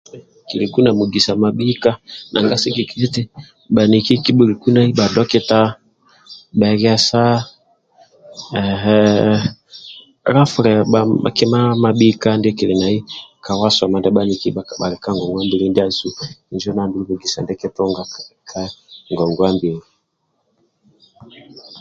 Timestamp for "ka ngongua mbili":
15.03-15.65, 19.09-19.81